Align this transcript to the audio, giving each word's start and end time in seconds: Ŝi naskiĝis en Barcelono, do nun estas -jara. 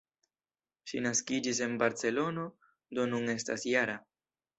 Ŝi 0.91 1.01
naskiĝis 1.07 1.59
en 1.65 1.75
Barcelono, 1.83 2.45
do 2.99 3.05
nun 3.13 3.33
estas 3.35 3.67
-jara. 3.73 3.99